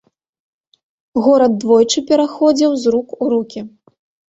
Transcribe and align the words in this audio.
Горад 1.25 1.51
двойчы 1.65 2.03
пераходзіў 2.09 2.71
з 2.87 2.97
рук 2.99 3.07
у 3.23 3.31
рукі. 3.37 3.67